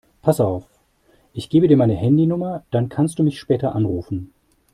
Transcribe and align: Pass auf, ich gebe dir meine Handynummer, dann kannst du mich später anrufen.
Pass 0.23 0.39
auf, 0.41 0.67
ich 1.31 1.47
gebe 1.47 1.67
dir 1.67 1.77
meine 1.77 1.93
Handynummer, 1.93 2.63
dann 2.71 2.89
kannst 2.89 3.19
du 3.19 3.23
mich 3.23 3.39
später 3.39 3.75
anrufen. 3.75 4.33